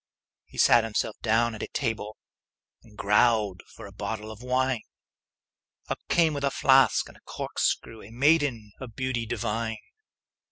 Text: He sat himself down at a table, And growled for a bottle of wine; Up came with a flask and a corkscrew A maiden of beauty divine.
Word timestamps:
He 0.47 0.57
sat 0.57 0.83
himself 0.83 1.15
down 1.21 1.53
at 1.53 1.61
a 1.61 1.67
table, 1.67 2.17
And 2.81 2.97
growled 2.97 3.61
for 3.75 3.85
a 3.85 3.91
bottle 3.91 4.31
of 4.31 4.41
wine; 4.41 4.81
Up 5.89 5.99
came 6.09 6.33
with 6.33 6.43
a 6.43 6.49
flask 6.49 7.07
and 7.07 7.15
a 7.17 7.21
corkscrew 7.21 8.01
A 8.01 8.09
maiden 8.09 8.71
of 8.79 8.95
beauty 8.95 9.27
divine. 9.27 9.77